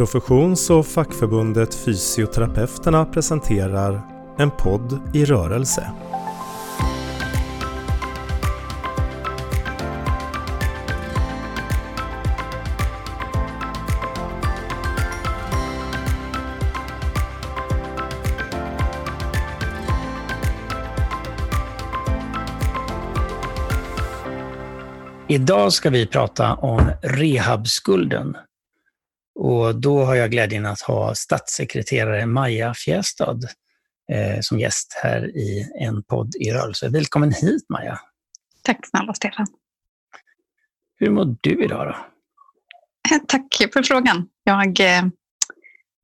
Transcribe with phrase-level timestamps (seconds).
[0.00, 4.02] Professions och fackförbundet Fysioterapeuterna presenterar
[4.38, 5.92] En podd i rörelse.
[25.28, 28.36] Idag ska vi prata om rehabskulden.
[29.42, 33.38] Och då har jag glädjen att ha statssekreterare Maja Fjästad
[34.12, 36.88] eh, som gäst här i en podd i rörelse.
[36.88, 38.00] Välkommen hit Maja!
[38.62, 39.46] Tack snälla Stefan!
[40.96, 41.96] Hur mår du idag då?
[43.14, 44.28] Eh, tack för frågan.
[44.44, 45.04] Jag, eh,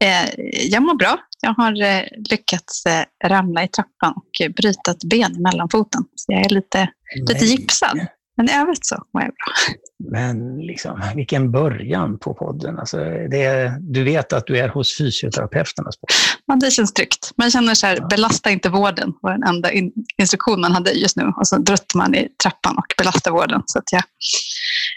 [0.05, 0.31] eh,
[0.71, 1.19] jag mår bra.
[1.41, 6.05] Jag har eh, lyckats eh, ramla i trappan och bryta ett ben i mellanfoten.
[6.15, 6.89] Så jag är lite,
[7.29, 8.07] lite gipsad.
[8.37, 9.77] Men i övrigt så mår jag bra.
[10.11, 12.79] Men liksom, vilken början på podden.
[12.79, 12.97] Alltså,
[13.31, 16.11] det, du vet att du är hos fysioterapeuternas podd.
[16.47, 17.33] Ja, det känns tryggt.
[17.37, 21.17] Man känner så här, belasta inte vården var den enda in, instruktion man hade just
[21.17, 21.33] nu.
[21.37, 23.63] Och så drötte man i trappan och belasta vården.
[23.67, 24.03] Så att jag,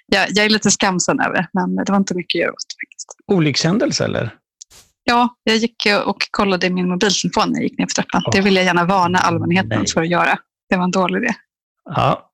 [0.05, 3.09] jag, jag är lite skamsen över men det var inte mycket att göra åt faktiskt.
[3.27, 4.35] Olyckshändelse eller?
[5.03, 8.21] Ja, jag gick och kollade i min mobiltelefon när jag gick ner för trappan.
[8.25, 9.87] Oh, det vill jag gärna varna allmänheten nej.
[9.93, 10.39] för att göra.
[10.69, 11.33] Det var en dålig idé.
[11.85, 12.31] Ja,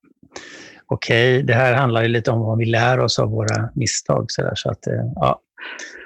[0.87, 4.25] okej, okay, det här handlar ju lite om vad vi lär oss av våra misstag.
[4.31, 5.41] Så, där, så att, eh, ja.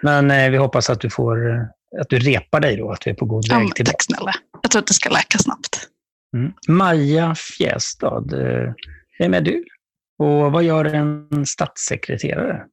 [0.01, 1.61] Men eh, vi hoppas att du, får, eh,
[2.01, 3.91] att du repar dig då, att du är på god väg ja, tillbaka.
[3.91, 4.33] Tack snälla.
[4.61, 5.87] Jag tror att det ska läka snabbt.
[6.35, 6.53] Mm.
[6.67, 8.23] Maja Fjästad,
[9.19, 9.63] vem är du?
[10.19, 12.65] Och vad gör en statssekreterare?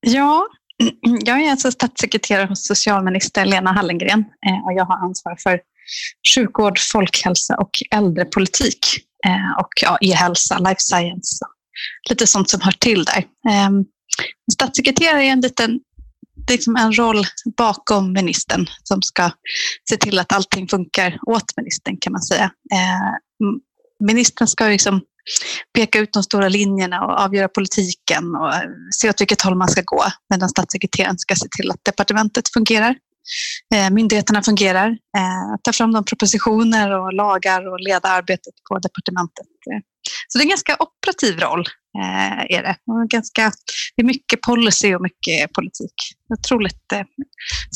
[0.00, 0.46] Ja,
[1.24, 4.24] jag är alltså statssekreterare hos socialminister Lena Hallengren
[4.64, 5.60] och jag har ansvar för
[6.34, 8.78] sjukvård, folkhälsa och äldrepolitik
[9.26, 11.44] Eh, och ja, e-hälsa, life science,
[12.10, 13.24] lite sånt som hör till där.
[13.50, 13.84] Ehm,
[14.52, 15.80] statssekreterare är en liten
[16.50, 17.24] liksom en roll
[17.56, 19.30] bakom ministern som ska
[19.90, 22.44] se till att allting funkar åt ministern kan man säga.
[22.72, 23.56] Eh,
[24.06, 25.00] ministern ska liksom
[25.74, 28.52] peka ut de stora linjerna och avgöra politiken och
[29.00, 30.04] se åt vilket håll man ska gå.
[30.30, 32.96] Medan statssekreteraren ska se till att departementet fungerar
[33.74, 38.78] Eh, myndigheterna fungerar, eh, Att ta fram de propositioner och lagar och leda arbetet på
[38.78, 39.46] departementet.
[40.28, 41.64] Så det är en ganska operativ roll.
[41.98, 42.76] Eh, är det.
[42.86, 43.52] Och ganska,
[43.96, 45.94] det är mycket policy och mycket politik.
[46.38, 46.86] Otroligt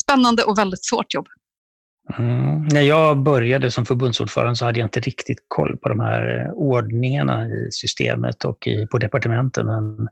[0.00, 1.26] spännande och väldigt svårt jobb.
[2.18, 2.68] Mm.
[2.68, 7.46] När jag började som förbundsordförande så hade jag inte riktigt koll på de här ordningarna
[7.46, 9.66] i systemet och i, på departementen.
[9.66, 10.08] Men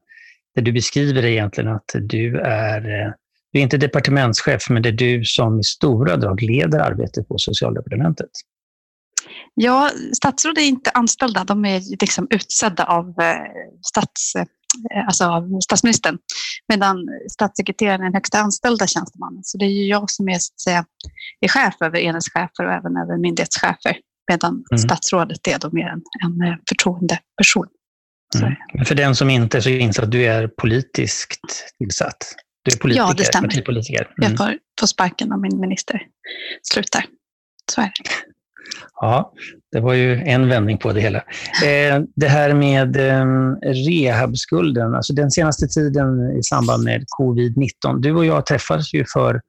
[0.55, 3.15] det du beskriver är egentligen att du är
[3.53, 7.39] du är inte departementschef, men det är du som i stora drag leder arbetet på
[7.39, 8.31] socialdepartementet.
[9.55, 11.45] Ja, statsråd är inte anställda.
[11.45, 13.37] De är liksom utsedda av, eh,
[13.87, 14.47] stats, eh,
[15.07, 16.19] alltså av statsministern.
[16.69, 16.97] Medan
[17.33, 19.45] statssekreteraren är den högsta anställda tjänstemannen.
[19.45, 20.85] Så det är ju jag som är, så att säga,
[21.41, 23.97] är chef över enhetschefer och även över myndighetschefer.
[24.31, 24.79] Medan mm.
[24.79, 27.67] statsrådet är då mer en, en eh, förtroendeperson.
[28.35, 28.55] Mm.
[28.75, 31.41] Men för den som inte är så insatt, du är politiskt
[31.79, 32.35] tillsatt?
[32.63, 33.49] Du är politiker, ja, det stämmer.
[33.49, 34.09] partipolitiker.
[34.19, 34.31] Mm.
[34.31, 36.03] Jag får, får sparken om min minister
[36.63, 37.05] slutar.
[37.73, 38.11] Så är det.
[39.01, 39.33] Ja,
[39.73, 41.19] det var ju en vändning på det hela.
[41.65, 43.27] Eh, det här med eh,
[43.89, 48.01] rehabskulden, alltså den senaste tiden i samband med covid-19.
[48.01, 49.41] Du och jag träffades ju för,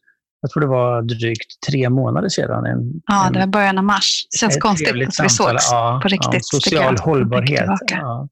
[0.41, 2.65] jag tror det var drygt tre månader sedan.
[2.65, 4.27] En, ja, det var början av mars.
[4.31, 6.45] Det känns konstigt att vi sågs ja, på riktigt.
[6.45, 7.69] Social hållbarhet.
[7.91, 8.27] Ja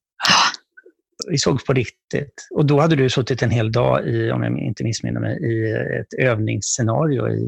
[1.29, 2.47] vi sågs på riktigt.
[2.51, 5.71] Och då hade du suttit en hel dag, i, om jag inte missminner mig, i
[5.99, 7.39] ett övningsscenario i,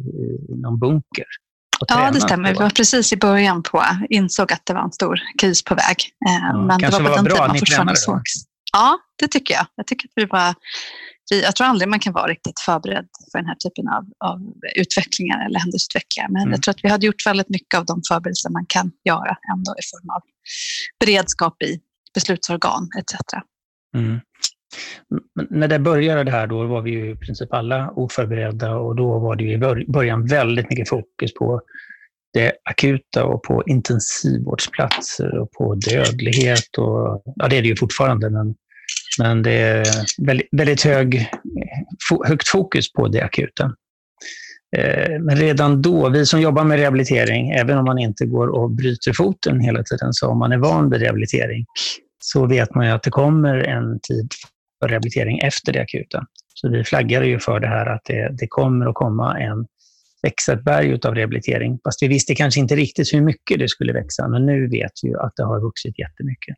[0.53, 1.25] i någon bunker.
[1.87, 2.49] Ja, det stämmer.
[2.49, 5.97] Vi var precis i början på, insåg att det var en stor kris på väg.
[6.27, 8.33] Eh, ja, men det var på var den tiden man fortfarande sågs.
[8.73, 9.65] Ja, det tycker jag.
[9.75, 10.55] Jag tycker att vi var
[11.29, 14.39] jag tror aldrig man kan vara riktigt förberedd för den här typen av, av
[14.75, 16.29] utvecklingar eller händelseutvecklingar.
[16.29, 16.51] Men mm.
[16.51, 19.71] jag tror att vi hade gjort väldigt mycket av de förberedelser man kan göra ändå
[19.71, 20.21] i form av
[20.99, 21.79] beredskap i
[22.13, 23.15] beslutsorgan etc.
[23.93, 24.19] Mm.
[25.35, 28.95] Men när det började det här, då var vi ju i princip alla oförberedda och
[28.95, 31.61] då var det ju i början väldigt mycket fokus på
[32.33, 36.77] det akuta och på intensivvårdsplatser och på dödlighet.
[36.77, 38.55] Och, ja, det är det ju fortfarande, men,
[39.19, 39.85] men det är
[40.17, 41.29] väldigt, väldigt hög,
[42.25, 43.73] högt fokus på det akuta.
[44.77, 48.71] Eh, men redan då, vi som jobbar med rehabilitering, även om man inte går och
[48.71, 51.65] bryter foten hela tiden, så om man är van vid rehabilitering,
[52.23, 54.27] så vet man ju att det kommer en tid
[54.79, 56.25] för rehabilitering efter det akuta.
[56.53, 59.67] Så vi flaggade ju för det här att det, det kommer att komma en
[60.21, 61.79] växa ett berg av rehabilitering.
[61.83, 65.09] Fast vi visste kanske inte riktigt hur mycket det skulle växa, men nu vet vi
[65.09, 66.55] ju att det har vuxit jättemycket.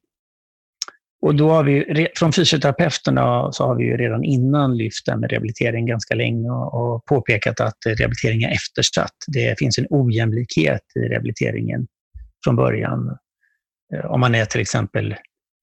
[1.22, 5.32] Och då har vi, från fysioterapeuterna så har vi ju redan innan lyft det med
[5.32, 9.16] rehabilitering ganska länge och påpekat att rehabilitering är eftersatt.
[9.28, 11.88] Det finns en ojämlikhet i rehabiliteringen
[12.44, 13.18] från början.
[13.94, 15.16] Eh, om man är till exempel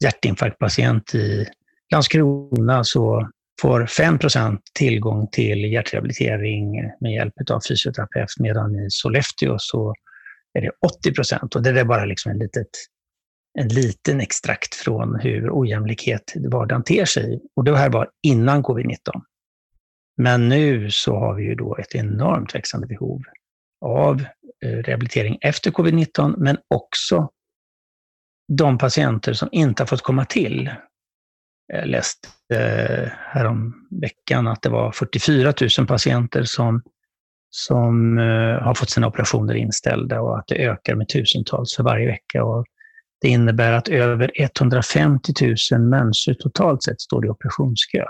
[0.02, 1.46] hjärtinfarktpatient i
[1.92, 3.28] Landskrona så
[3.60, 9.94] får 5% tillgång till hjärtrehabilitering med hjälp av fysioterapeut, medan i Sollefteå så
[10.54, 12.68] är det 80 Och det är bara liksom en, litet,
[13.58, 17.40] en liten extrakt från hur ojämlikhet i vardagen ter sig.
[17.56, 18.96] Och det här var innan covid-19.
[20.16, 23.22] Men nu så har vi ju då ett enormt växande behov
[23.84, 24.24] av
[24.64, 27.30] eh, rehabilitering efter covid-19, men också
[28.56, 30.70] de patienter som inte har fått komma till.
[31.72, 36.82] Jag läste eh, häromveckan att det var 44 000 patienter som,
[37.50, 42.06] som eh, har fått sina operationer inställda och att det ökar med tusentals för varje
[42.06, 42.44] vecka.
[42.44, 42.66] Och
[43.20, 45.32] det innebär att över 150
[45.72, 48.04] 000 människor totalt sett står i operationskö.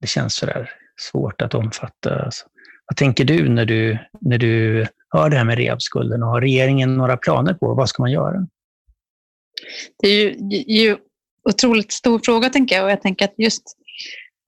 [0.00, 0.70] Det känns sådär
[1.00, 2.24] svårt att omfatta.
[2.24, 2.46] Alltså,
[2.86, 6.96] vad tänker du när du, när du hör det här med rehabskulden och har regeringen
[6.96, 8.46] några planer på vad ska man göra?
[10.02, 10.96] Det är ju, ju
[11.48, 13.62] otroligt stor fråga tänker jag och jag tänker att just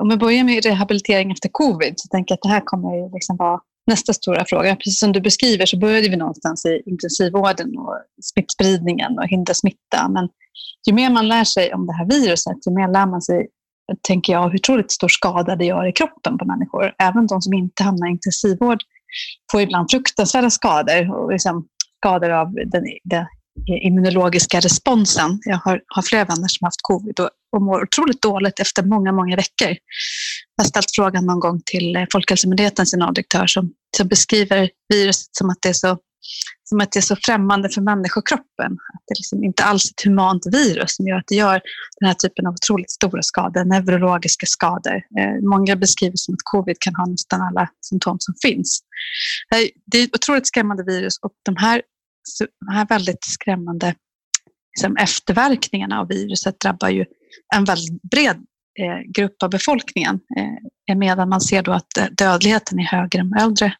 [0.03, 3.11] om vi börjar med rehabilitering efter covid så tänker jag att det här kommer ju
[3.13, 4.77] liksom vara nästa stora fråga.
[4.77, 10.09] Precis som du beskriver så började vi någonstans i intensivvården och smittspridningen och hindra smitta.
[10.09, 10.29] Men
[10.87, 13.49] ju mer man lär sig om det här viruset, ju mer lär man sig,
[14.03, 16.95] tänker jag, hur otroligt stor skada det gör i kroppen på människor.
[16.99, 18.83] Även de som inte hamnar i intensivvård
[19.53, 21.69] får ibland fruktansvärda skador och liksom
[22.01, 23.27] skador av den, den
[23.83, 25.39] immunologiska responsen.
[25.45, 28.83] Jag har, har flera vänner som har haft covid och, och mår otroligt dåligt efter
[28.83, 29.77] många, många veckor.
[30.57, 35.51] Jag har ställt frågan någon gång till eh, Folkhälsomyndighetens generaldirektör som, som beskriver viruset som
[35.51, 35.99] att det är så
[36.69, 38.73] som att det är så främmande för människokroppen.
[38.73, 41.61] Att det liksom inte alls är ett humant virus som gör att det gör
[42.01, 44.95] den här typen av otroligt stora skador, neurologiska skador.
[44.95, 48.81] Eh, många beskriver som att covid kan ha nästan alla symptom som finns.
[49.55, 51.83] Eh, det är ett otroligt skrämmande virus och de här
[52.67, 53.95] de här väldigt skrämmande
[54.77, 57.05] liksom, efterverkningarna av viruset drabbar ju
[57.55, 58.37] en väldigt bred
[58.81, 60.21] eh, grupp av befolkningen.
[60.91, 63.75] Eh, medan man ser då att eh, dödligheten är högre än äldre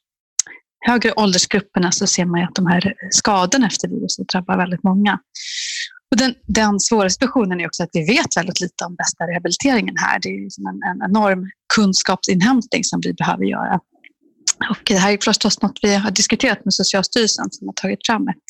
[0.87, 5.19] högre åldersgrupperna så ser man att de här skadorna efter viruset drabbar väldigt många.
[6.11, 9.97] Och den, den svåra situationen är också att vi vet väldigt lite om bästa rehabiliteringen
[9.97, 10.19] här.
[10.23, 13.81] Det är liksom en, en enorm kunskapsinhämtning som vi behöver göra.
[14.71, 18.29] Och det här är förstås något vi har diskuterat med Socialstyrelsen som har tagit fram
[18.29, 18.49] ett,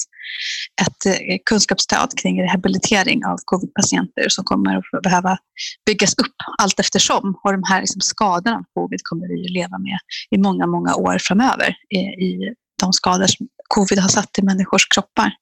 [0.87, 5.39] ett eh, kunskapsstöd kring rehabilitering av covid-patienter som kommer att behöva
[5.87, 7.41] byggas upp allt eftersom.
[7.45, 9.99] Och de här liksom skadorna av covid kommer vi att leva med
[10.31, 14.87] i många, många år framöver i, i de skador som covid har satt i människors
[14.87, 15.33] kroppar.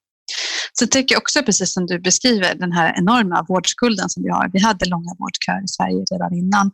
[0.73, 4.49] Så tycker jag också, precis som du beskriver, den här enorma vårdskulden som vi har.
[4.53, 6.71] Vi hade långa vårdköer i Sverige redan innan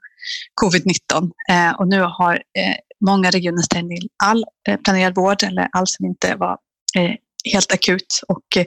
[0.61, 2.75] covid-19 eh, och nu har eh,
[3.05, 6.57] många regioner stängt in all eh, planerad vård eller all som inte var
[6.95, 7.11] eh,
[7.53, 8.21] helt akut.
[8.27, 8.65] Och eh,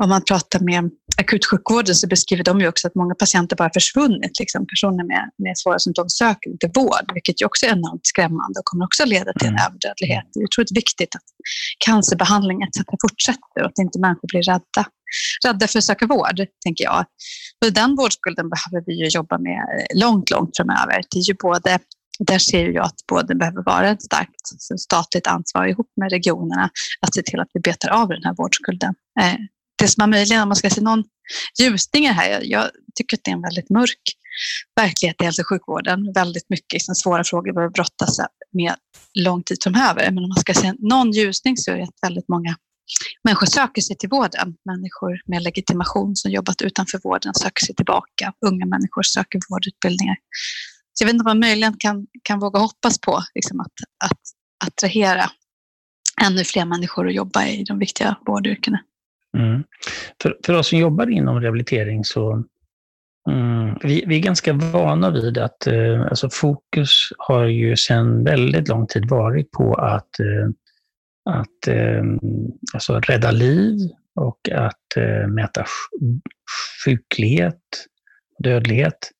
[0.00, 4.38] om man pratar med akutsjukvården så beskriver de ju också att många patienter bara försvunnit.
[4.38, 4.66] Liksom.
[4.66, 8.64] Personer med, med svåra symptom söker inte vård, vilket ju också är enormt skrämmande och
[8.64, 9.66] kommer också leda till en mm.
[9.66, 10.24] överdödlighet.
[10.32, 11.28] Det är otroligt viktigt att
[11.86, 12.78] cancerbehandling etc.
[13.02, 14.84] fortsätter och att inte människor blir rädda.
[15.46, 17.04] Rädda för att söka vård, tänker jag.
[17.64, 19.60] Och den vårdskulden behöver vi ju jobba med
[19.94, 21.02] långt, långt framöver.
[21.10, 21.78] Det är ju både
[22.18, 24.46] där ser jag att både behöver vara ett starkt
[24.78, 26.70] statligt ansvar ihop med regionerna
[27.00, 28.94] att se till att vi betar av den här vårdskulden.
[29.82, 31.04] Det som är möjligen, om man ska se någon
[31.60, 34.02] ljusning här, jag tycker att det är en väldigt mörk
[34.76, 36.12] verklighet i hälso och sjukvården.
[36.14, 38.18] Väldigt mycket liksom, svåra frågor behöver brottas
[38.52, 38.74] med
[39.14, 40.10] lång tid framöver.
[40.10, 42.56] Men om man ska se någon ljusning så är det att väldigt många
[43.24, 44.54] människor söker sig till vården.
[44.64, 48.32] Människor med legitimation som jobbat utanför vården söker sig tillbaka.
[48.46, 50.16] Unga människor söker vårdutbildningar.
[50.92, 54.20] Så jag vet inte om man möjligen kan, kan våga hoppas på, liksom att, att
[54.66, 55.30] attrahera
[56.22, 58.78] ännu fler människor att jobba i de viktiga vårdyrkena.
[59.38, 59.64] Mm.
[60.22, 62.44] För, för oss som jobbar inom rehabilitering så
[63.30, 68.68] mm, vi, vi är ganska vana vid att eh, alltså fokus har ju sedan väldigt
[68.68, 70.48] lång tid varit på att, eh,
[71.30, 72.04] att eh,
[72.74, 73.78] alltså rädda liv
[74.20, 75.64] och att eh, mäta
[76.84, 77.60] sjuklighet,
[78.38, 79.10] dödlighet.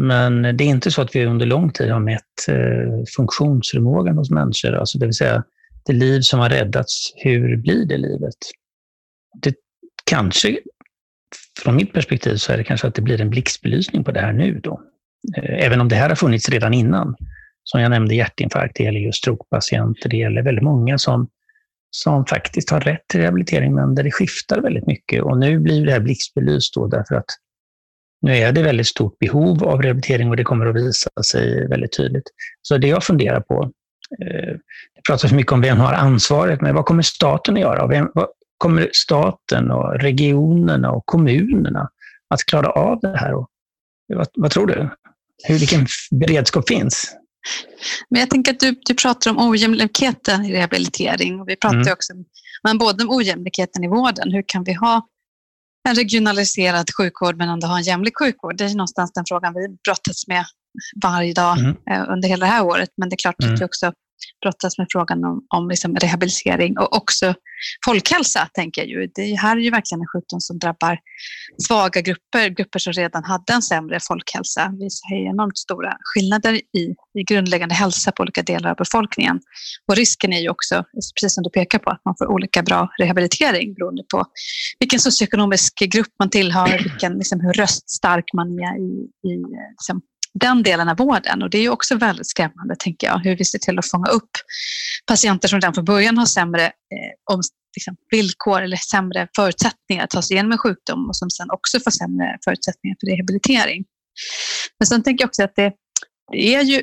[0.00, 4.30] Men det är inte så att vi under lång tid har mätt eh, funktionsförmågan hos
[4.30, 5.44] människor, alltså det vill säga
[5.86, 8.36] det liv som har räddats, hur blir det livet?
[9.42, 9.54] Det
[10.04, 10.58] kanske,
[11.62, 14.32] från mitt perspektiv, så är det kanske att det blir en blixtbelysning på det här
[14.32, 14.80] nu då.
[15.36, 17.16] Eh, även om det här har funnits redan innan.
[17.64, 21.28] Som jag nämnde, hjärtinfarkt, det gäller just strokepatienter, det gäller väldigt många som,
[21.90, 25.22] som faktiskt har rätt till rehabilitering, men där det skiftar väldigt mycket.
[25.22, 27.30] Och nu blir det här blixtbelyst då därför att
[28.22, 31.96] Nu är det väldigt stort behov av rehabilitering och det kommer att visa sig väldigt
[31.96, 32.30] tydligt.
[32.62, 33.72] Så det jag funderar på,
[34.20, 34.54] eh,
[34.94, 37.86] det pratas mycket om vem har ansvaret, men vad kommer staten att göra?
[37.86, 38.26] Vem, vad
[38.58, 41.88] kommer staten och regionerna och kommunerna
[42.34, 43.34] att klara av det här?
[43.34, 43.48] Och,
[44.14, 44.88] vad, vad tror du?
[45.44, 47.16] Hur, vilken beredskap finns?
[48.10, 51.92] Men jag tänker att du, du pratar om ojämlikheten i rehabilitering och vi pratar mm.
[51.92, 52.12] också
[52.62, 54.32] men både om ojämlikheten i vården.
[54.32, 55.06] Hur kan vi ha
[55.88, 58.56] en regionaliserad sjukvård men ändå ha en jämlik sjukvård?
[58.56, 60.44] Det är någonstans den frågan vi brottats med
[61.02, 61.76] varje dag mm.
[61.90, 62.88] Eh, under hela det här året.
[62.96, 63.54] Men det är klart mm.
[63.54, 63.92] att vi också
[64.42, 67.34] brottas med frågan om, om liksom rehabilitering och också
[67.84, 69.10] folkhälsa, tänker jag ju.
[69.14, 70.98] Det här är ju verkligen en sjukdom som drabbar
[71.66, 74.72] svaga grupper, grupper som redan hade en sämre folkhälsa.
[74.78, 79.40] Vi ser enormt stora skillnader i, i grundläggande hälsa på olika delar av befolkningen.
[79.88, 80.84] Och risken är ju också,
[81.20, 84.24] precis som du pekar på, att man får olika bra rehabilitering beroende på
[84.78, 88.92] vilken socioekonomisk grupp man tillhör, vilken, liksom, hur röststark man är i,
[89.30, 90.00] i eh, liksom,
[90.40, 91.42] den delen av vården.
[91.42, 94.30] Och det är också väldigt skrämmande, tänker jag, hur vi ser till att fånga upp
[95.06, 97.40] patienter som redan från början har sämre eh, om,
[97.76, 101.80] liksom, villkor eller sämre förutsättningar att ta sig igenom en sjukdom och som sen också
[101.80, 103.84] får sämre förutsättningar för rehabilitering.
[104.78, 105.72] Men sen tänker jag också att det,
[106.32, 106.82] det är ju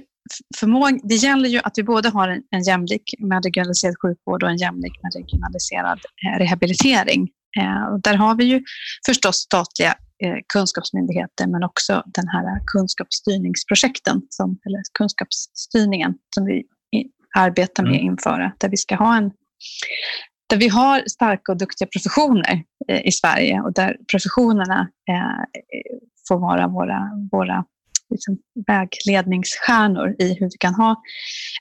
[0.57, 4.49] förmåg, det gäller ju att vi både har en, en jämlik med regionaliserad sjukvård och
[4.49, 7.29] en jämlik med regionaliserad eh, rehabilitering.
[7.59, 8.63] Eh, och där har vi ju
[9.05, 9.95] förstås statliga
[10.53, 16.63] kunskapsmyndigheter men också den här kunskapsstyrningsprojekten, som, eller kunskapsstyrningen som vi
[17.35, 18.11] arbetar med att mm.
[18.11, 19.31] införa, där vi ska ha en
[20.49, 25.63] där vi har starka och duktiga professioner eh, i Sverige och där professionerna eh,
[26.27, 27.65] får vara våra, våra
[28.09, 28.37] liksom,
[28.67, 31.01] vägledningsstjärnor i hur vi kan ha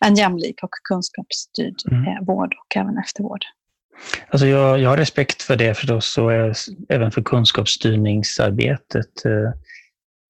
[0.05, 2.25] en jämlik och kunskapsstyrd mm.
[2.25, 3.45] vård och även eftervård.
[4.29, 6.33] Alltså jag, jag har respekt för det förstås och
[6.89, 9.25] även för kunskapsstyrningsarbetet.
[9.25, 9.51] Eh,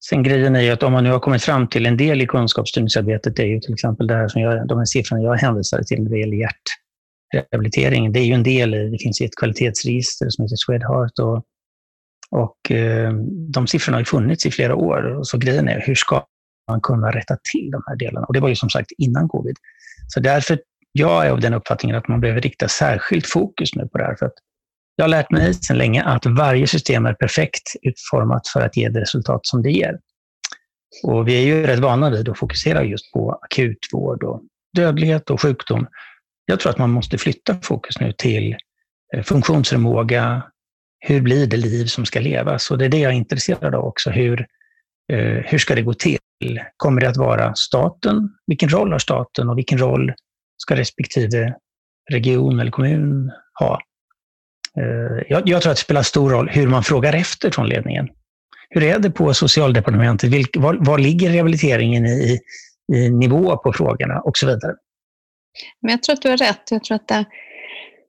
[0.04, 2.26] sen grejen är ju att om man nu har kommit fram till en del i
[2.26, 5.84] kunskapsstyrningsarbetet, det är ju till exempel det här som jag, de här siffrorna jag hänvisade
[5.84, 8.12] till när det gäller hjärtrehabilitering.
[8.12, 11.44] Det är ju en del i, det finns ett kvalitetsregister som heter Swedheart och,
[12.30, 13.12] och eh,
[13.52, 15.20] de siffrorna har ju funnits i flera år.
[15.22, 16.26] Så grejen är, hur ska
[16.68, 18.26] man kunna rätta till de här delarna?
[18.26, 19.56] Och det var ju som sagt innan covid.
[20.08, 20.58] Så därför
[20.92, 24.16] jag är av den uppfattningen att man behöver rikta särskilt fokus nu på det här.
[24.18, 24.34] För att
[24.96, 28.88] jag har lärt mig sedan länge att varje system är perfekt utformat för att ge
[28.88, 29.98] det resultat som det ger.
[31.02, 34.42] Och vi är ju rätt vana vid att fokusera just på akutvård och
[34.76, 35.86] dödlighet och sjukdom.
[36.46, 38.56] Jag tror att man måste flytta fokus nu till
[39.14, 40.42] eh, funktionsförmåga,
[40.98, 42.70] hur blir det liv som ska levas?
[42.70, 44.10] Och det är det jag är intresserad av också.
[44.10, 44.46] Hur,
[45.12, 46.18] eh, hur ska det gå till?
[46.76, 48.28] Kommer det att vara staten?
[48.46, 50.12] Vilken roll har staten och vilken roll
[50.62, 51.54] ska respektive
[52.10, 53.80] region eller kommun ha.
[54.78, 58.08] Eh, jag, jag, tror att det spelar stor roll hur man frågar efter från ledningen.
[58.68, 60.30] Hur är det på socialdepartementet?
[60.30, 62.38] Vilk, var, var, ligger rehabiliteringen i,
[62.94, 64.74] i nivå på frågorna och så vidare?
[65.82, 66.70] Men jag tror att du har rätt.
[66.70, 67.24] Jag tror att det,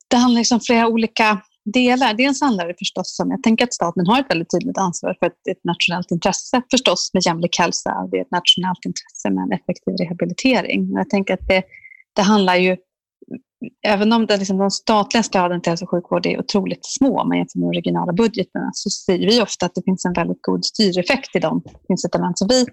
[0.07, 2.13] det handlar liksom om flera olika delar.
[2.13, 5.25] Dels handlar det förstås om, jag tänker att staten har ett väldigt tydligt ansvar för
[5.27, 8.07] ett, ett nationellt intresse förstås med jämlik hälsa.
[8.11, 10.91] Det är ett nationellt intresse med en effektiv rehabilitering.
[10.91, 11.63] Jag tänker att det
[12.15, 12.77] det handlar ju,
[13.87, 17.27] även om det, liksom, de statliga stöden till hälso och sjukvård är otroligt små om
[17.27, 20.41] man jämför med de regionala budgeterna, så ser vi ofta att det finns en väldigt
[20.41, 22.65] god styreffekt i de incitament som vi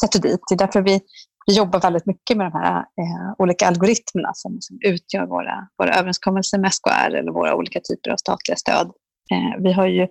[0.00, 0.40] sätter dit.
[0.48, 1.00] Det är därför vi,
[1.46, 5.94] vi jobbar väldigt mycket med de här eh, olika algoritmerna som, som utgör våra, våra
[5.94, 8.86] överenskommelser med SKR eller våra olika typer av statliga stöd.
[9.32, 10.06] Eh, vi har ju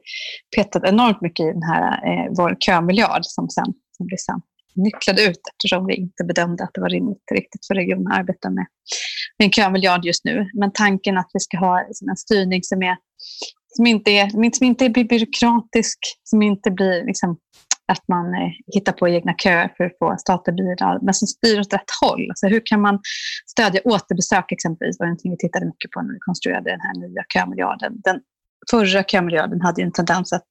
[0.55, 4.41] petat enormt mycket i den här, eh, vår kömiljard som sen som blir sen
[4.75, 8.49] nycklade ut eftersom vi inte bedömde att det var rimligt riktigt för regionen att arbeta
[8.49, 8.65] med,
[9.37, 10.49] en kömiljard just nu.
[10.53, 12.95] Men tanken att vi ska ha en styrning som, är,
[13.67, 17.37] som, inte, är, som inte blir byråkratisk, som inte blir liksom,
[17.87, 21.59] att man eh, hittar på egna köer för att få statliga bidrag, men som styr
[21.59, 22.29] åt rätt håll.
[22.29, 22.99] Alltså hur kan man
[23.47, 26.95] stödja återbesök exempelvis, Det var någonting vi tittade mycket på när vi konstruerade den här
[27.07, 27.93] nya kömiljarden.
[28.03, 28.19] Den
[28.71, 30.47] förra kömiljarden hade en tendens att,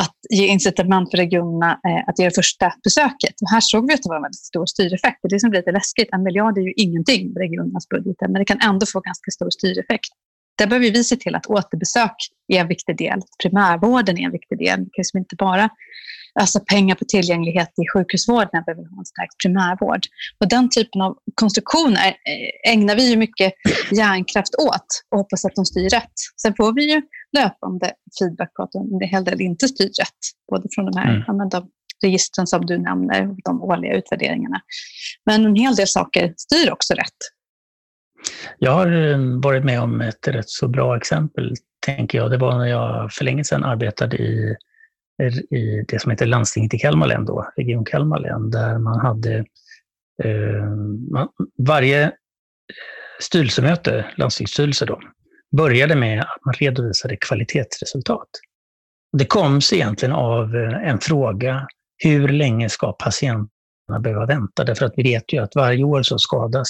[0.00, 3.34] att ge incitament för regionerna eh, att göra första besöket.
[3.42, 5.18] Och här såg vi att det var en väldigt stor styreffekt.
[5.22, 8.44] Det som blir lite läskigt, en miljard är ju ingenting i regionernas budgetar, men det
[8.44, 10.10] kan ändå få ganska stor styreffekt.
[10.58, 12.16] Där behöver vi se till att återbesök
[12.48, 13.20] är en viktig del.
[13.42, 14.84] Primärvården är en viktig del.
[14.84, 15.68] Det kan inte bara
[16.40, 20.00] alltså pengar på tillgänglighet i sjukhusvården när vi vill ha en stärkt primärvård.
[20.40, 23.52] Och den typen av konstruktioner eh, ägnar vi ju mycket
[23.90, 26.18] hjärnkraft åt och hoppas att de styr rätt.
[26.42, 27.02] Sen får vi ju
[27.36, 31.48] löpande feedback på att en hel del inte styr rätt, både från de här mm.
[31.48, 31.68] de
[32.02, 34.60] registren som du nämner och de årliga utvärderingarna.
[35.26, 37.18] Men en hel del saker styr också rätt.
[38.58, 41.54] Jag har eh, varit med om ett rätt så bra exempel,
[41.86, 42.30] tänker jag.
[42.30, 44.56] Det var när jag för länge sedan arbetade i
[45.50, 49.44] i det som heter landstinget i Kalmar län, då, Region Kalmar län, där man hade
[50.24, 50.64] eh,
[51.10, 51.28] man,
[51.58, 52.12] varje
[53.20, 55.00] styrelsemöte, landstingsstyrelse då,
[55.56, 58.28] började med att man redovisade kvalitetsresultat.
[59.12, 61.66] Det kom sig egentligen av eh, en fråga,
[61.96, 64.64] hur länge ska patienterna behöva vänta?
[64.64, 66.68] Därför att vi vet ju att varje år så skadas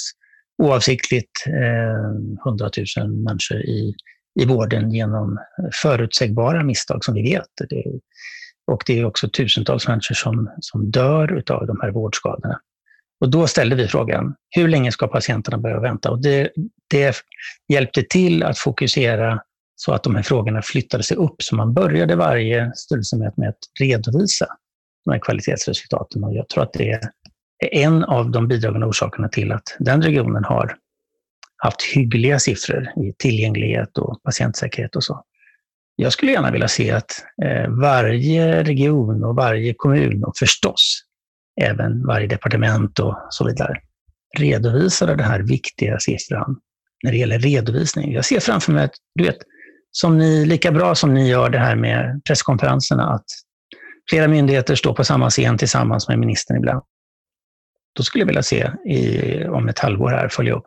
[0.62, 3.94] oavsiktligt eh, 100 000 människor i,
[4.40, 5.38] i vården genom
[5.82, 7.48] förutsägbara misstag som vi vet.
[7.68, 7.84] Det,
[8.66, 12.60] och det är också tusentals människor som, som dör av de här vårdskadorna.
[13.20, 16.10] Och då ställde vi frågan, hur länge ska patienterna behöva vänta?
[16.10, 16.50] Och det,
[16.90, 17.16] det
[17.72, 19.40] hjälpte till att fokusera
[19.76, 21.42] så att de här frågorna flyttade sig upp.
[21.42, 24.46] Så man började varje styrelsemöte med att redovisa
[25.04, 26.24] de här kvalitetsresultaten.
[26.24, 27.00] Och jag tror att det är
[27.58, 30.76] en av de bidragande orsakerna till att den regionen har
[31.64, 35.24] haft hyggliga siffror i tillgänglighet och patientsäkerhet och så.
[35.96, 37.10] Jag skulle gärna vilja se att
[37.44, 41.02] eh, varje region och varje kommun och förstås
[41.60, 43.76] även varje departement och så vidare
[44.38, 46.56] redovisade den här viktiga siffran
[47.04, 48.12] när det gäller redovisning.
[48.12, 49.38] Jag ser framför mig att, du vet,
[49.90, 53.24] som ni, lika bra som ni gör det här med presskonferenserna, att
[54.10, 56.82] flera myndigheter står på samma scen tillsammans med ministern ibland.
[57.96, 60.66] Då skulle jag vilja se i, om ett halvår här följa upp.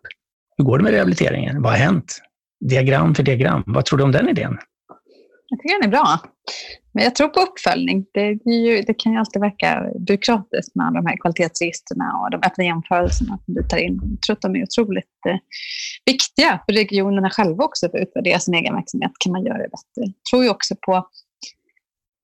[0.58, 1.62] Hur går det med rehabiliteringen?
[1.62, 2.22] Vad har hänt?
[2.60, 3.64] Diagram för diagram.
[3.68, 4.58] Vad tror du om den idén?
[5.50, 6.20] Jag tycker den är bra.
[6.94, 8.06] Men jag tror på uppföljning.
[8.14, 12.64] Det, ju, det, kan ju alltid verka byråkratiskt med de här kvalitetsregistren och de öppna
[12.64, 14.00] jämförelserna som du tar in.
[14.04, 15.38] Jag tror att de är otroligt eh,
[16.06, 19.12] viktiga för regionerna själva också för att utvärdera sin egen verksamhet.
[19.20, 20.02] Kan man göra det bättre?
[20.02, 21.08] Jag tror ju också på,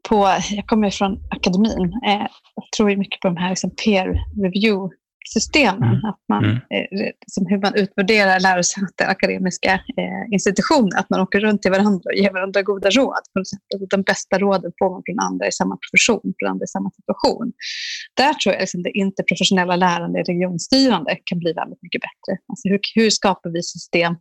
[0.09, 0.15] på
[0.51, 4.07] jag kommer från akademin, eh, jag tror ju mycket på de här liksom peer
[4.43, 4.95] review
[5.29, 5.83] systemen.
[5.83, 6.05] Mm.
[6.05, 6.55] Att man, mm.
[6.55, 10.99] eh, som hur man utvärderar lärosäten, akademiska eh, institutioner.
[10.99, 13.23] Att man åker runt till varandra och ger varandra goda råd.
[13.89, 17.51] De bästa råden får man från andra i samma profession, från andra i samma situation.
[18.13, 22.31] Där tror jag liksom det interprofessionella lärandet, regionstyrande, kan bli väldigt mycket bättre.
[22.47, 24.15] Alltså hur, hur skapar vi system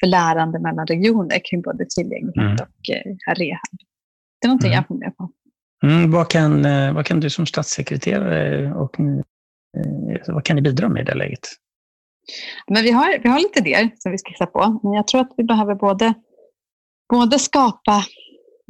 [0.00, 2.54] för lärande mellan regioner kring både tillgänglighet mm.
[2.54, 3.78] och eh, rehab?
[4.40, 4.76] Det är någonting mm.
[4.76, 5.30] jag funderar på.
[5.82, 8.96] Mm, vad, kan, eh, vad kan du som statssekreterare och
[9.76, 11.48] Eh, vad kan ni bidra med i det läget?
[12.66, 15.20] Men vi, har, vi har lite idéer som vi ska hitta på, men jag tror
[15.20, 16.14] att vi behöver både,
[17.10, 18.04] både skapa,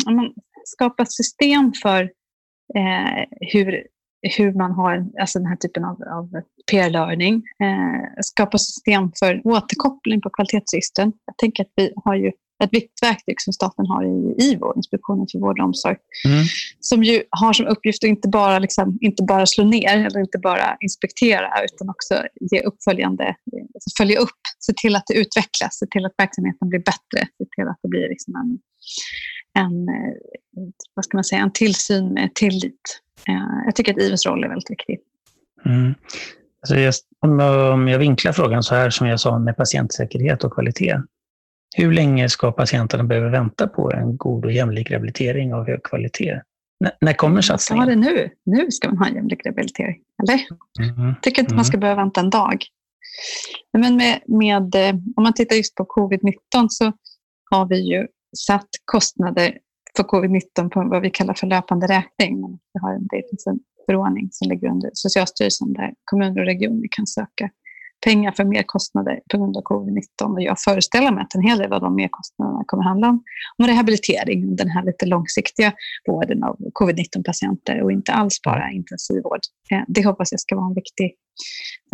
[0.06, 0.32] men,
[0.64, 2.02] skapa system för
[2.76, 3.86] eh, hur,
[4.36, 6.30] hur man har alltså den här typen av, av
[6.70, 11.12] peer learning, eh, skapa system för återkoppling på kvalitetsregistren.
[11.26, 12.32] Jag tänker att vi har ju
[12.64, 16.44] ett viktigt verktyg som staten har i IVO, Inspektionen för vård och omsorg, mm.
[16.80, 20.38] som ju har som uppgift att inte bara, liksom, inte bara slå ner eller inte
[20.38, 23.24] bara inspektera utan också ge uppföljande,
[23.74, 27.44] alltså följa upp, se till att det utvecklas, se till att verksamheten blir bättre, se
[27.56, 28.58] till att det blir liksom en,
[29.64, 30.14] en, eh,
[30.94, 33.00] vad ska man säga, en tillsyn med tillit.
[33.28, 34.98] Eh, jag tycker att IVOs roll är väldigt viktig.
[35.66, 35.94] Mm.
[36.62, 40.96] Alltså just, om jag vinklar frågan så här som jag sa med patientsäkerhet och kvalitet,
[41.76, 46.40] hur länge ska patienterna behöva vänta på en god och jämlik rehabilitering av hög kvalitet?
[46.84, 47.88] N när kommer satsningen?
[47.88, 48.30] Ja, det nu.
[48.44, 49.96] Nu ska man ha en jämlik rehabilitering.
[50.22, 50.40] Eller?
[50.98, 51.14] Mm.
[51.22, 51.56] tycker inte mm.
[51.56, 52.64] man ska behöva vänta en dag.
[53.78, 56.92] Men med, med, eh, om man tittar just på covid-19 så
[57.50, 58.06] har vi ju
[58.46, 59.58] satt kostnader
[59.96, 62.58] för covid-19 på vad vi kallar för löpande räkning.
[62.72, 63.08] Vi har en,
[63.46, 67.50] en förordning som ligger under Socialstyrelsen där kommuner och regioner kan söka
[68.04, 70.32] pengar för merkostnader på grund av covid-19.
[70.34, 73.22] Och jag föreställer mig att en hel del av de merkostnaderna kommer handla om,
[73.58, 75.72] om rehabilitering, den här lite långsiktiga
[76.06, 79.40] vården av covid-19-patienter och inte alls bara intensivvård.
[79.70, 81.14] Eh, det hoppas jag ska vara en viktig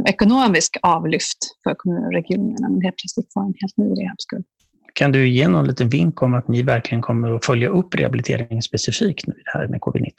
[0.08, 4.44] ekonomisk avlyft för kommuner och regioner när man helt plötsligt får en helt ny rehabskuld.
[4.94, 8.62] Kan du ge någon liten vink om att ni verkligen kommer att följa upp rehabiliteringen
[8.62, 10.12] specifikt nu här med covid-19?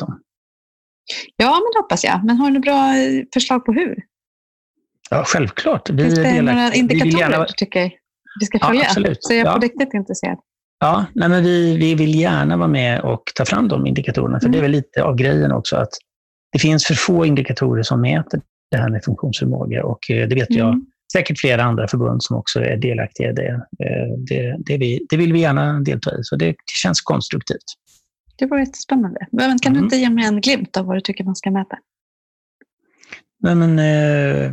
[1.35, 2.25] Ja, men det hoppas jag.
[2.25, 2.93] Men har du bra
[3.33, 4.10] förslag på hur?
[5.11, 5.89] Ja, självklart.
[5.89, 7.45] Vi Finns det delar, några indikatorer gärna...
[7.45, 7.91] du tycker
[8.39, 8.81] vi ska följa?
[8.81, 9.23] Ja, absolut.
[9.23, 9.53] Så jag är ja.
[9.53, 10.37] på riktigt intresserad.
[10.79, 14.39] Ja, nej, men vi, vi vill gärna vara med och ta fram de indikatorerna.
[14.39, 14.51] För mm.
[14.51, 15.89] det är väl lite av grejen också att
[16.51, 19.85] det finns för få indikatorer som mäter det här med funktionsförmåga.
[19.85, 20.59] Och eh, det vet mm.
[20.59, 23.49] jag säkert flera andra förbund som också är delaktiga i det.
[23.53, 27.65] Eh, det, det, vi, det vill vi gärna delta i, så det, det känns konstruktivt.
[28.37, 29.27] Det var jättespännande.
[29.31, 29.81] Men kan mm.
[29.81, 31.77] du inte ge mig en glimt av vad du tycker man ska mäta?
[33.43, 34.45] Nej, men, eh,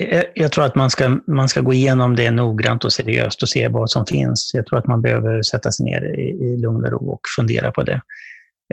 [0.00, 3.42] eh, eh, jag tror att man ska, man ska gå igenom det noggrant och seriöst
[3.42, 4.50] och se vad som finns.
[4.54, 7.72] Jag tror att man behöver sätta sig ner i, i lugn och ro och fundera
[7.72, 8.00] på det.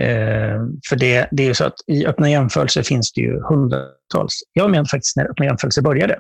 [0.02, 4.44] Eh, för det, det är ju så att i öppna jämförelser finns det ju hundratals.
[4.54, 6.20] Jag menar faktiskt när öppna jämförelser började,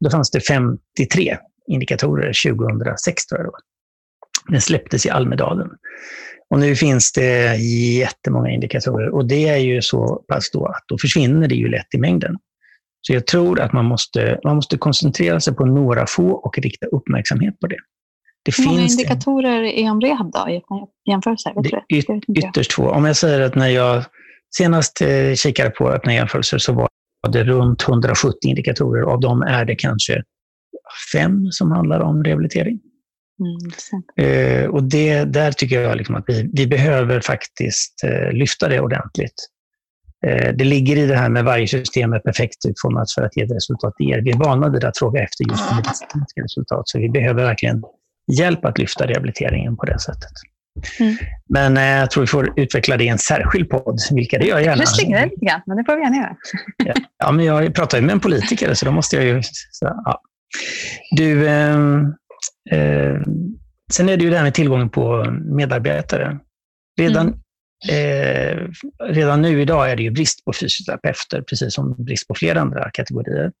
[0.00, 1.36] då fanns det 53
[1.70, 3.60] indikatorer 2006 tror jag det var.
[4.48, 5.68] Den släpptes i Almedalen.
[6.50, 7.56] Och nu finns det
[7.98, 11.94] jättemånga indikatorer och det är ju så pass då att då försvinner det ju lätt
[11.94, 12.36] i mängden.
[13.00, 16.86] Så jag tror att man måste, man måste koncentrera sig på några få och rikta
[16.86, 17.76] uppmärksamhet på det.
[18.44, 20.62] det Hur många indikatorer är om rehab då, i
[21.10, 21.52] jämförelse?
[21.62, 22.90] Det är yt, ytterst få.
[22.90, 24.04] Om jag säger att när jag
[24.56, 26.88] senast eh, kikade på öppna jämförelser så var
[27.32, 29.02] det runt 170 indikatorer.
[29.02, 30.22] Av dem är det kanske
[31.12, 32.80] fem som handlar om rehabilitering.
[33.40, 38.68] Mm, eh, och det, där tycker jag liksom att vi, vi behöver faktiskt eh, lyfta
[38.68, 39.48] det ordentligt.
[40.26, 43.42] Eh, det ligger i det här med varje system är perfekt utformat för att ge
[43.42, 44.20] ett resultat det ger.
[44.20, 47.82] Vi är vana vid att fråga efter just medicinska resultat, så vi behöver verkligen
[48.32, 50.32] hjälp att lyfta rehabiliteringen på det sättet.
[51.00, 51.16] Mm.
[51.48, 54.56] Men eh, jag tror vi får utveckla det i en särskild podd, vilka det gör
[54.56, 54.80] jag gärna.
[54.80, 56.36] Det slingrar lite grann, men det får vi gärna göra.
[56.84, 59.42] ja, ja, men jag pratar ju med en politiker, så då måste jag ju...
[59.42, 60.22] Så, ja.
[61.16, 61.78] Du, eh, eh,
[63.92, 66.38] sen är det ju det här med tillgången på medarbetare.
[66.98, 67.42] Redan,
[67.88, 68.58] mm.
[68.58, 68.68] eh,
[69.00, 72.90] redan nu idag är det ju brist på fysioterapeuter, precis som brist på flera andra
[72.90, 73.52] kategorier.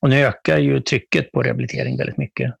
[0.00, 2.54] Och nu ökar ju trycket på rehabilitering väldigt mycket.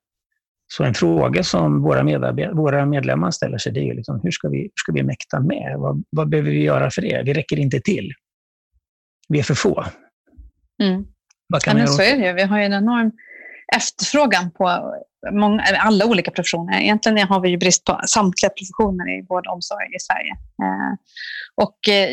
[0.66, 4.58] Så en fråga som våra, våra medlemmar ställer sig, det är liksom, hur, ska vi,
[4.58, 5.74] hur ska vi mäkta med?
[5.78, 7.22] Vad, vad behöver vi göra för det?
[7.24, 8.12] Vi räcker inte till.
[9.28, 9.84] Vi är för få.
[10.82, 11.04] Mm.
[11.48, 13.12] Vad kan ja, men så är det Vi har ju en enorm
[13.76, 14.94] efterfrågan på
[15.32, 16.80] många, alla olika professioner.
[16.80, 20.32] Egentligen har vi ju brist på samtliga professioner i vård och omsorg i Sverige.
[20.62, 20.92] Eh,
[21.64, 22.10] och eh,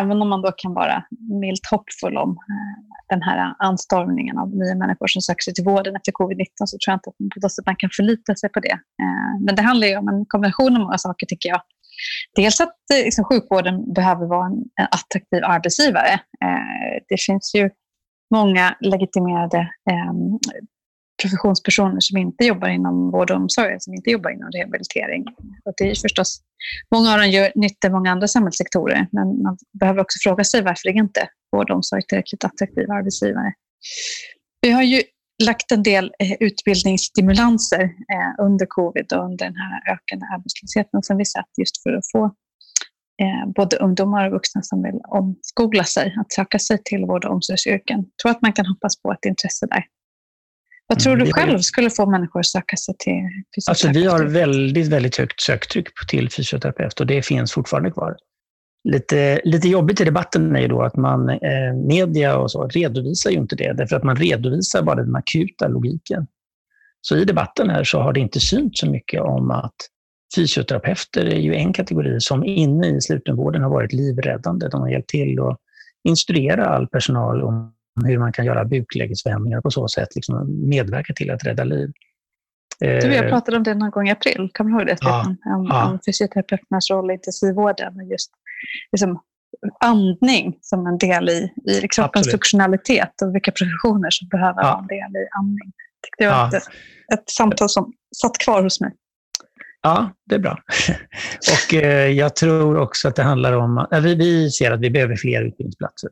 [0.00, 1.04] även om man då kan vara
[1.40, 5.96] milt hoppfull om eh, den här anstormningen av nya människor som söker sig till vården
[5.96, 8.76] efter covid-19 så tror jag inte att man kan förlita sig på det.
[9.02, 11.62] Eh, men det handlar ju om en kombination av många saker tycker jag.
[12.36, 16.12] Dels att eh, liksom, sjukvården behöver vara en, en attraktiv arbetsgivare.
[16.44, 17.70] Eh, det finns ju
[18.34, 19.68] många legitimerade
[21.22, 25.24] professionspersoner som inte jobbar inom vård och omsorg, som inte jobbar inom rehabilitering.
[25.64, 26.40] Och det är förstås,
[26.94, 30.62] många av dem gör nytta i många andra samhällssektorer, men man behöver också fråga sig
[30.62, 33.52] varför är inte vård och omsorg tillräckligt attraktiva arbetsgivare.
[34.60, 35.02] Vi har ju
[35.42, 41.16] lagt en del eh, utbildningsstimulanser eh, under covid och under den här ökande arbetslösheten som
[41.16, 42.24] vi sett just för att få
[43.22, 47.32] eh, både ungdomar och vuxna som vill omskola sig, att söka sig till vård och
[47.32, 47.98] omsorgsyrken.
[47.98, 49.84] Jag tror att man kan hoppas på ett intresse där.
[50.92, 53.12] Vad tror du själv skulle få människor att söka sig till
[53.56, 53.68] fysioterapeut?
[53.68, 58.16] Alltså, vi har väldigt, väldigt högt söktryck till fysioterapeut och det finns fortfarande kvar.
[58.88, 63.30] Lite, lite jobbigt i debatten är ju då att man, eh, media och så redovisar
[63.30, 66.26] ju inte det, därför att man redovisar bara den akuta logiken.
[67.00, 69.76] Så i debatten här så har det inte synts så mycket om att
[70.36, 74.68] fysioterapeuter är ju en kategori som inne i slutenvården har varit livräddande.
[74.68, 75.58] De har hjälpt till att
[76.04, 77.72] instruera all personal om
[78.04, 81.92] hur man kan göra buklägesvändningar på så sätt, liksom medverka till att rädda liv.
[82.78, 84.96] Du, jag eh, pratade om det någon gång i april, kommer du ihåg det?
[85.00, 85.90] Ja, om, ja.
[85.90, 88.30] om fysioterapeuternas roll i intensivvården och just
[88.92, 89.20] liksom,
[89.80, 92.32] andning som en del i, i kroppens Absolut.
[92.32, 94.78] funktionalitet och vilka professioner som behöver ja.
[94.78, 95.72] en del i andning.
[96.18, 96.56] Det var ja.
[96.56, 96.62] ett,
[97.14, 98.92] ett samtal som satt kvar hos mig.
[99.82, 100.58] Ja, det är bra.
[101.68, 104.90] och eh, jag tror också att det handlar om, äh, vi, vi ser att vi
[104.90, 106.10] behöver fler utbildningsplatser.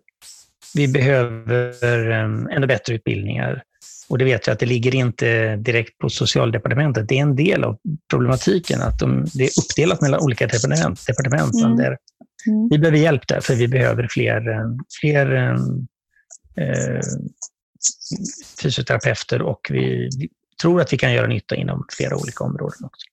[0.74, 3.62] Vi behöver um, ännu bättre utbildningar.
[4.08, 7.08] Och det vet jag att det ligger inte direkt på socialdepartementet.
[7.08, 7.78] Det är en del av
[8.10, 11.06] problematiken att de, det är uppdelat mellan olika departement.
[11.06, 11.76] departement mm.
[11.76, 11.96] Där
[12.46, 12.68] mm.
[12.70, 14.42] Vi behöver hjälp där, för vi behöver fler,
[15.00, 15.36] fler
[16.56, 17.00] eh,
[18.62, 20.28] fysioterapeuter och vi, vi,
[20.62, 23.06] tror att vi kan göra nytta inom flera olika områden också.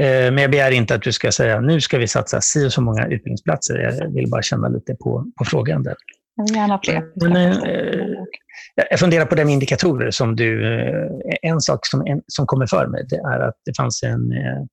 [0.00, 2.72] Eh, men jag begär inte att du ska säga nu ska vi satsa si och
[2.72, 3.78] så många utbildningsplatser.
[3.78, 5.94] Jag vill bara känna lite på, på frågan där.
[6.36, 7.04] Jag vill gärna fler.
[7.14, 8.06] Men, eh,
[8.90, 10.10] jag funderar på det med indikatorer.
[10.10, 11.10] Som du, eh,
[11.42, 14.64] en sak som, en, som kommer för mig det är att det fanns en eh,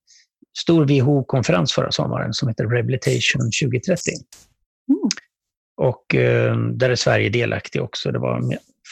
[0.59, 4.11] stor WHO-konferens förra sommaren som heter Rehabilitation 2030.
[4.89, 5.09] Mm.
[5.77, 6.05] Och
[6.77, 8.11] där är Sverige delaktig också.
[8.11, 8.41] Det var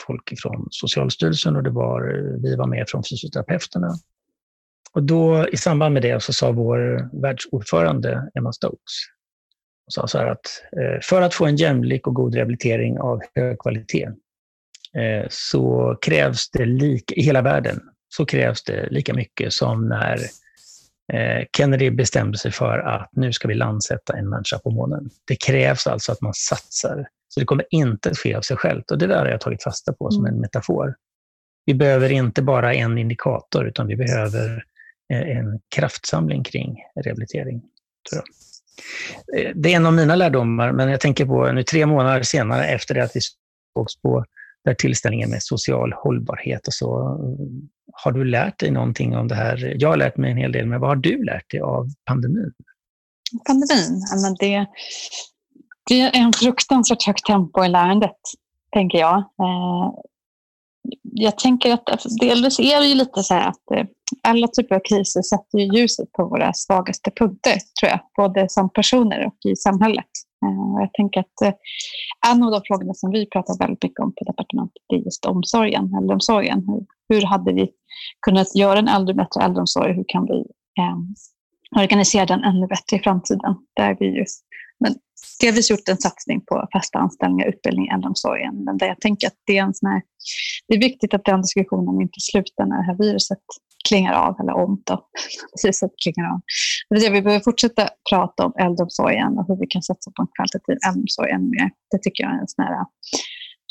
[0.08, 2.01] folk från Socialstyrelsen och det var,
[2.43, 3.88] vi var med från fysioterapeuterna.
[4.93, 8.93] Och då, I samband med det så sa vår världsordförande Emma Stokes
[9.89, 13.60] sa så här att eh, för att få en jämlik och god rehabilitering av hög
[13.60, 14.08] kvalitet
[14.97, 20.17] eh, så krävs det lika, i hela världen så krävs det lika mycket som när
[21.13, 25.10] eh, Kennedy bestämde sig för att nu ska vi landsätta en människa på månen.
[25.28, 27.08] Det krävs alltså att man satsar.
[27.28, 28.91] Så det kommer inte att ske av sig självt.
[28.91, 30.41] Och det där har jag tagit fasta på som en mm.
[30.41, 30.95] metafor.
[31.65, 34.63] Vi behöver inte bara en indikator, utan vi behöver
[35.13, 37.60] en kraftsamling kring rehabilitering.
[38.10, 38.48] Tror jag.
[39.38, 42.65] Eh, det är en av mina lärdomar, men jag tänker på nu tre månader senare
[42.65, 43.19] efter det att vi
[43.73, 44.25] sågs på
[44.65, 47.17] där tillställningen med social hållbarhet och så.
[47.91, 49.73] Har du lärt dig någonting om det här?
[49.77, 52.53] Jag har lärt mig en hel del, men vad har du lärt dig av pandemin?
[53.47, 54.65] pandemin, men det,
[55.89, 58.17] det är en fruktansvärt högt tempo i lärandet,
[58.73, 59.17] tänker jag.
[59.17, 59.93] Eh,
[61.02, 63.86] jag tänker att alltså, delvis är det ju lite så här att eh,
[64.23, 67.99] alla typer av kriser sätter ju ljuset på våra svagaste punkter, tror jag.
[68.17, 70.06] Både som personer och i samhället.
[70.45, 71.54] Eh, jag tänker att eh,
[72.32, 75.93] en av de frågorna som vi pratar väldigt mycket om på departementet är just omsorgen,
[75.93, 76.67] äldreomsorgen.
[76.67, 77.71] Hur, hur hade vi
[78.25, 79.93] kunnat göra en äldre bättre äldreomsorg?
[79.93, 80.39] Hur kan vi
[80.80, 83.56] eh, organisera den ännu bättre i framtiden?
[83.75, 84.43] Där vi just,
[84.79, 84.95] men
[85.39, 88.63] delvis gjort en satsning på fasta anställningar, utbildning i äldreomsorgen.
[88.63, 90.01] Men där jag tänker att det är, en sån här,
[90.67, 93.39] det är viktigt att den diskussionen inte slutar när det här viruset
[93.87, 95.07] klingar av, eller om då,
[95.63, 96.41] viruset klingar av.
[96.89, 100.77] Det vi behöver fortsätta prata om äldreomsorgen och hur vi kan satsa på en kvalitativ
[100.87, 101.69] äldreomsorg ännu mer.
[101.91, 102.85] Det tycker jag är en sån här eh,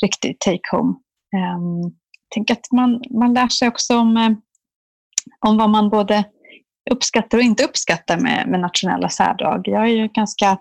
[0.03, 0.93] riktig take-home.
[1.35, 1.91] Um, ehm,
[2.33, 4.31] tänk att man, man lär sig också om, eh,
[5.45, 6.23] om vad man både
[6.91, 9.67] uppskattar och inte uppskattar med, med nationella särdrag.
[9.67, 10.57] Jag är ju ganska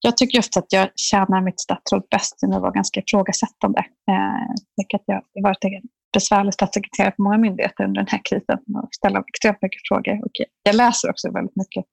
[0.00, 3.78] jag tycker ofta att jag tjänar mitt statsråd bäst när jag var ganska ifrågasättande.
[4.10, 5.82] Eh, jag, jag har varit en
[6.12, 10.24] besvärlig statssekreterare på många myndigheter under den här krisen och ställer extremt mycket frågor.
[10.24, 10.32] Och
[10.62, 11.84] jag läser också väldigt mycket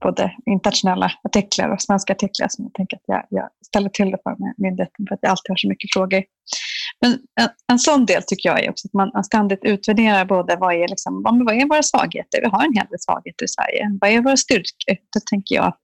[0.00, 4.18] både internationella artiklar och svenska artiklar som jag tänker att jag, jag ställer till det
[4.22, 6.22] för med myndigheten för att jag alltid har så mycket frågor.
[7.00, 10.74] Men en, en sån del tycker jag är också att man ständigt utvärderar både vad
[10.74, 14.10] är, liksom, vad är våra svagheter, vi har en hel del svagheter i Sverige, vad
[14.10, 14.96] är våra styrkor?
[15.14, 15.76] Då tänker jag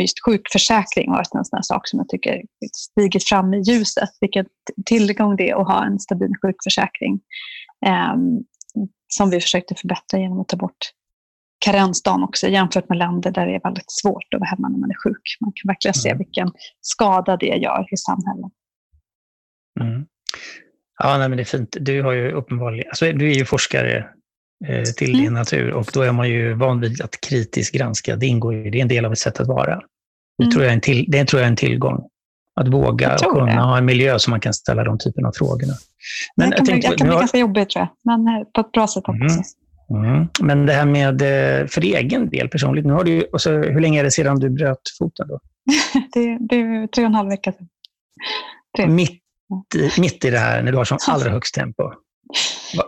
[0.00, 2.42] just sjukförsäkring har varit en sån sak som jag tycker
[2.76, 4.10] stigit fram i ljuset.
[4.20, 4.46] Vilken
[4.86, 7.20] tillgång det är att ha en stabil sjukförsäkring.
[7.86, 8.14] Eh,
[9.08, 10.92] som vi försökte förbättra genom att ta bort
[11.58, 14.90] karensdagen också jämfört med länder där det är väldigt svårt att vara hemma när man
[14.90, 15.22] är sjuk.
[15.40, 16.18] Man kan verkligen se mm.
[16.18, 18.52] vilken skada det gör i samhället.
[19.80, 20.06] Mm.
[20.98, 21.76] Ja, nej, men det är fint.
[21.80, 24.06] Du, har ju uppenbarligen, alltså, du är ju forskare
[24.96, 25.22] till mm.
[25.22, 28.16] din natur och då är man ju van vid att kritiskt granska.
[28.16, 29.80] Det ingår ju, det är en del av ett sätt att vara.
[30.38, 30.50] Det, mm.
[30.50, 32.08] tror, jag är en till, det tror jag är en tillgång.
[32.60, 33.60] Att våga och kunna det.
[33.60, 35.72] ha en miljö som man kan ställa de typen av frågorna.
[36.36, 37.20] Men det kan, jag tänkte, bli, det kan bli har...
[37.20, 39.14] ganska jobbigt tror jag, men eh, på ett bra sätt också.
[39.14, 39.44] Mm.
[39.90, 40.28] Mm.
[40.40, 43.80] Men det här med, eh, för egen del personligt, nu har du, och så, hur
[43.80, 45.28] länge är det sedan du bröt foten?
[45.28, 45.40] Då?
[46.12, 48.94] det, det är tre och en halv vecka sedan.
[48.94, 49.22] Mitt,
[49.98, 51.92] mitt i det här, när du har som allra högst tempo.
[52.76, 52.86] Vad,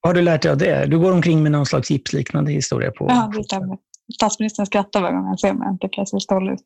[0.00, 0.86] har du lärt dig av det?
[0.86, 3.06] Du går omkring med någon slags gipsliknande historia på...
[3.08, 3.76] Ja, det stämmer.
[4.14, 5.78] Statsministern skrattar varje gång han ser mig.
[5.80, 6.62] Det ser stolt ut.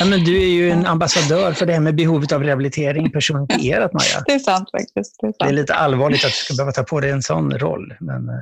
[0.00, 3.92] Ja, men du är ju en ambassadör för det här med behovet av rehabilitering personifierat,
[3.92, 4.22] Maja.
[4.26, 5.16] Det är sant faktiskt.
[5.20, 5.36] Det är, sant.
[5.38, 7.94] det är lite allvarligt att du ska behöva ta på dig en sån roll.
[8.00, 8.34] Men, eh,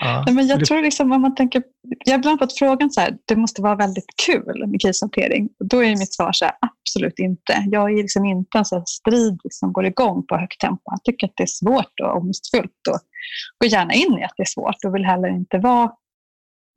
[0.00, 0.22] ja.
[0.26, 1.62] Nej, men jag tror liksom om man tänker...
[2.04, 5.48] Jag har ibland fått frågan så här, det måste vara väldigt kul med krishantering.
[5.64, 7.64] Då är mitt svar så här, absolut inte.
[7.70, 10.82] Jag är liksom inte en sån strid som går igång på högt tempo.
[10.84, 12.98] Jag tycker att det är svårt och ångestfullt och
[13.58, 15.90] går gärna in i att det är svårt och vill heller inte vara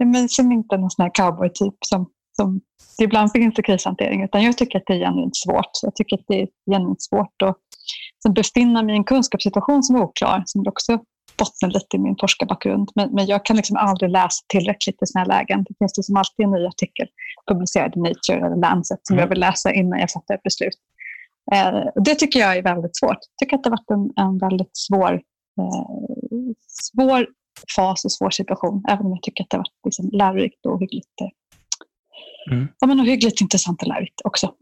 [0.06, 2.62] men som inte en sån här cowboy-typ som, som
[2.98, 5.72] det ibland finns i krishantering, utan jag tycker att det är genuint svårt.
[5.82, 10.04] Jag tycker att det är genuint svårt att befinna mig i en kunskapssituation som är
[10.04, 11.00] oklar, som också
[11.38, 12.92] bottnar lite i min forskarbakgrund.
[12.96, 15.66] Men, men jag kan liksom aldrig läsa tillräckligt i sådana här lägen.
[15.70, 17.08] Det finns liksom alltid en ny artikel
[17.48, 19.24] publicerad i Nature eller Lancet som mm.
[19.24, 20.78] jag vill läsa innan jag fattar ett beslut.
[21.54, 23.18] Eh, det tycker jag är väldigt svårt.
[23.32, 25.14] Jag tycker att det har varit en, en väldigt svår,
[25.60, 25.86] eh,
[26.68, 27.28] svår
[27.76, 30.80] fas och svår situation, även om jag tycker att det har varit liksom lärorikt och
[30.80, 32.68] hyggligt, eh, mm.
[32.80, 34.54] ja, men och hyggligt intressant och lärorikt också.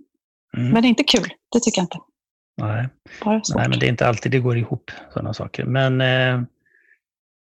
[0.58, 0.72] Mm.
[0.72, 2.00] Men det är inte kul, det tycker jag inte.
[2.58, 2.88] Nej.
[3.56, 5.66] Nej, men det är inte alltid det går ihop, sådana saker.
[5.66, 6.42] Men eh,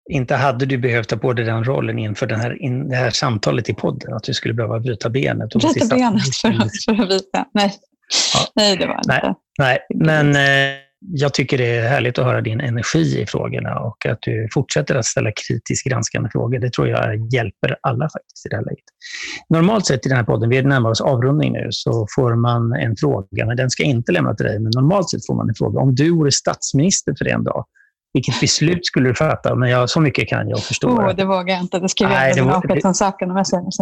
[0.10, 3.10] inte hade du behövt ta på dig den rollen inför den här, in, det här
[3.10, 5.56] samtalet i podden, att du skulle behöva bryta benet.
[5.56, 6.52] Och bryta benet för,
[6.96, 7.46] för att visa?
[7.54, 7.74] Nej.
[8.34, 8.40] Ja.
[8.56, 9.10] Nej, det var inte.
[9.10, 9.80] Nej, nej.
[9.96, 14.22] men eh, jag tycker det är härligt att höra din energi i frågorna och att
[14.22, 16.60] du fortsätter att ställa kritiskt granskande frågor.
[16.60, 18.86] Det tror jag hjälper alla faktiskt i det här läget.
[19.50, 22.96] Normalt sett i den här podden, vi närmar oss avrundning nu, så får man en
[22.96, 24.60] fråga, men den ska inte lämna till dig.
[24.60, 25.80] Men normalt sett får man en fråga.
[25.80, 27.66] Om du vore statsminister för en dag,
[28.18, 29.56] vilket beslut skulle du fatta?
[29.56, 30.90] Men jag, så mycket kan jag förstå.
[30.90, 31.80] Oh, det vågar jag inte.
[31.80, 33.30] Det skriver jag inte det, det, saken.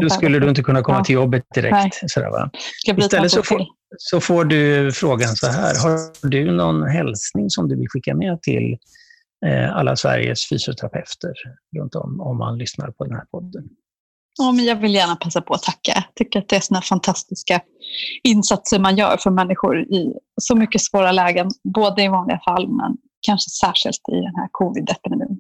[0.02, 1.04] Då skulle du inte kunna komma ja.
[1.04, 2.12] till jobbet direkt.
[2.12, 2.50] Sådär, va?
[2.98, 3.62] Istället så får,
[3.98, 5.84] så får du frågan så här.
[5.84, 8.78] Har du någon hälsning som du vill skicka med till
[9.46, 11.34] eh, alla Sveriges fysioterapeuter
[11.78, 13.64] runt om, om man lyssnar på den här podden?
[14.38, 15.92] Ja, men jag vill gärna passa på att tacka.
[15.96, 17.62] Jag tycker att det är såna fantastiska
[18.24, 22.98] insatser man gör för människor i så mycket svåra lägen, både i vanliga fall men
[23.26, 25.40] kanske särskilt i den här covid-epidemin.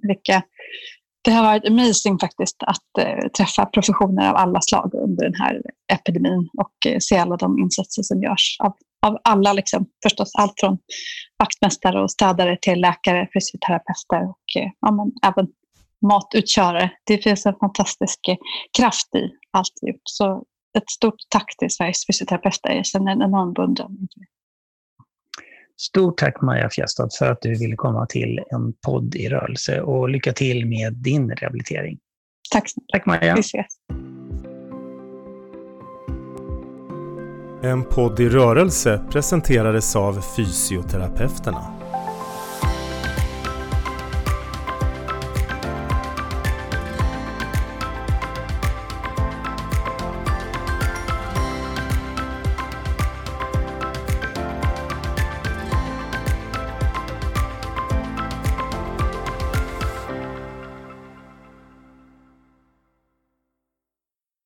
[1.26, 5.62] det har varit amazing faktiskt att eh, träffa professioner av alla slag under den här
[5.94, 8.74] epidemin och eh, se alla de insatser som görs av,
[9.08, 9.54] av alla.
[9.54, 9.86] Liksom.
[10.04, 10.78] Förstås allt från
[11.40, 15.48] vaktmästare och städare till läkare, fysioterapeuter och eh, ja, men även
[16.08, 16.92] matutkörare.
[17.06, 18.20] Det finns en fantastisk
[18.78, 20.02] kraft i allt vi gjort.
[20.04, 20.44] Så
[20.78, 22.70] ett stort tack till Sveriges fysioterapeuter.
[22.70, 24.08] Jag känner en enorm beundran.
[25.78, 30.10] Stort tack Maja Fjestad för att du ville komma till en podd i rörelse och
[30.10, 31.98] lycka till med din rehabilitering.
[32.52, 32.64] Tack.
[32.94, 33.36] Tack Maja.
[33.36, 33.66] Vi ses.
[37.64, 41.85] En podd i rörelse presenterades av Fysioterapeuterna.